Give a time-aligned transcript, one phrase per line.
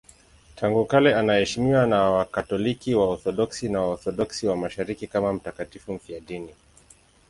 [0.55, 6.53] Tangu kale anaheshimiwa na Wakatoliki, Waorthodoksi na Waorthodoksi wa Mashariki kama mtakatifu mfiadini.